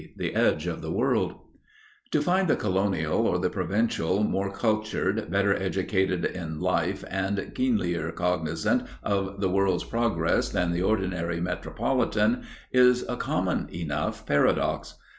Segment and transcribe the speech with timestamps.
[0.17, 1.35] *The Edge of the World*
[2.09, 8.11] To find the colonial or the provincial more cultured, better educated in life and keenlier
[8.11, 12.41] cognizant of the world's progress than the ordinary metropolitan,
[12.71, 14.95] is a common enough paradox.